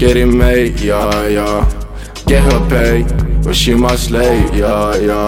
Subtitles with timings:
[0.00, 1.60] get it made, yeah, yeah.
[2.26, 3.06] Get her paid,
[3.44, 5.26] but she my slave, yeah, yeah.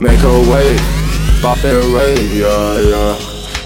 [0.00, 0.78] Make her wait,
[1.40, 3.16] pop it rave, yeah, yeah.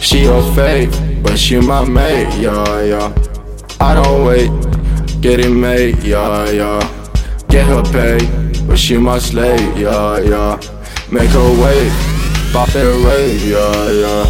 [0.01, 3.13] She her fave, but she my mate, yeah, yeah.
[3.81, 4.51] I don't wait,
[5.21, 6.81] get it made, yeah, yeah.
[7.49, 10.61] Get her paid, but she my slave, yeah, yeah.
[11.11, 11.93] Make her wait,
[12.53, 14.25] pop it rave, yeah, yeah.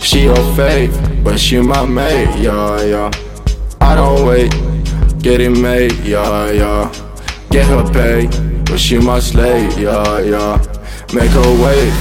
[0.00, 3.29] She her fave, but she my mate, yeah, yeah.
[3.90, 4.52] I don't wait,
[5.18, 6.92] get it made, yeah, yeah.
[7.50, 8.30] Get her paid,
[8.66, 10.58] but she my slave, yeah, yeah.
[11.12, 11.92] Make her wait,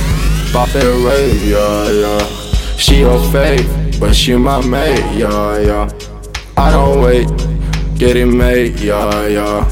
[0.53, 2.25] pop it rave, yeah, yeah.
[2.77, 5.89] She her fave, but she my mate, yeah, yeah.
[6.57, 7.27] I don't wait,
[7.97, 9.67] get it made, yeah, yeah.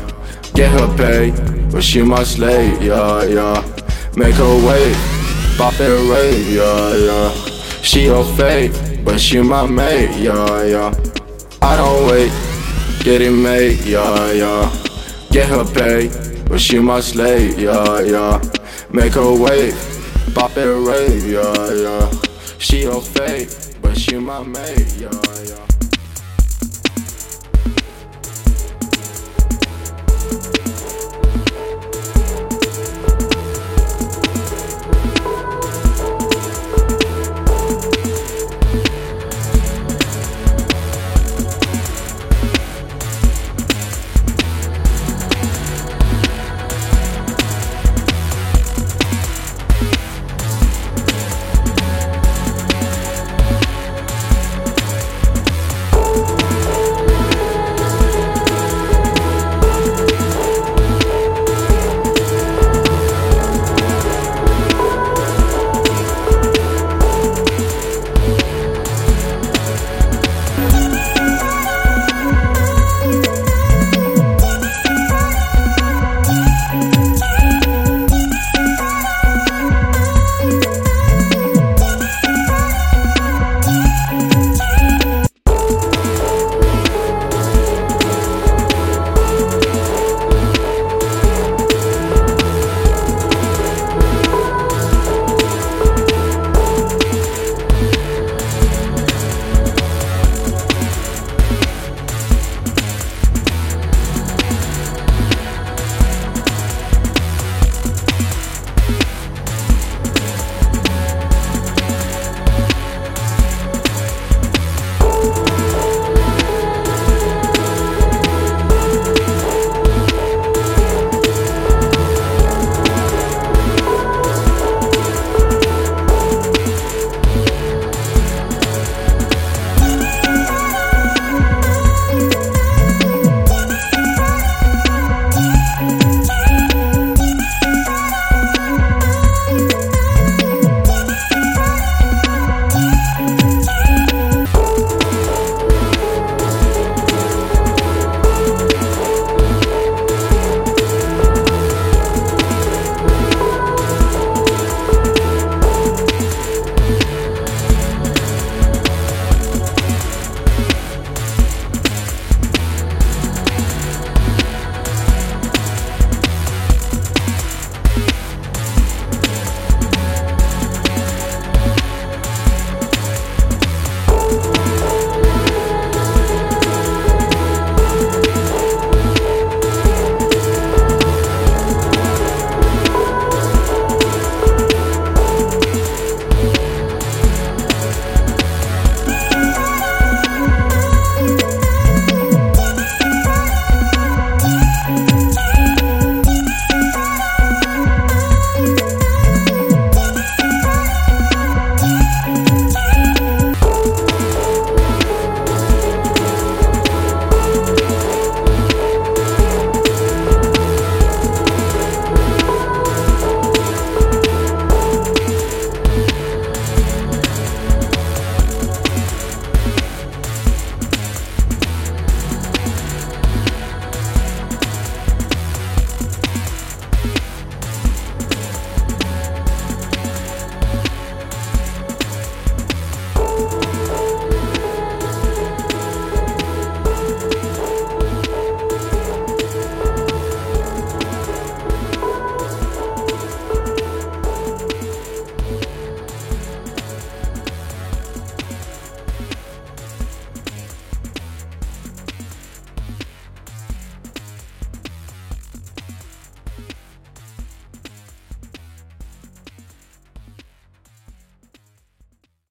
[0.56, 1.36] Get her paid,
[1.72, 3.62] but she my slave, yeah, yeah.
[4.16, 4.98] Make her wait,
[5.56, 7.32] pop it rave, yeah, yeah.
[7.84, 11.17] She her fave, but she my mate, yeah, yeah.
[11.62, 12.32] I don't wait,
[13.04, 14.72] get it made, yeah, yeah.
[15.32, 16.10] Get her pay,
[16.48, 18.42] but she my slave, yeah, yeah.
[18.92, 19.74] Make her wait,
[20.34, 22.12] pop it rave, yeah, yeah.
[22.60, 23.50] She a fake,
[23.82, 25.10] but she my mate, yeah,
[25.46, 25.68] yeah.